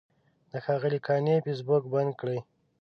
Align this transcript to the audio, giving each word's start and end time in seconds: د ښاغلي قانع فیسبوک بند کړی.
د 0.51 0.53
ښاغلي 0.65 0.99
قانع 1.07 1.35
فیسبوک 1.45 1.83
بند 1.93 2.11
کړی. 2.19 2.39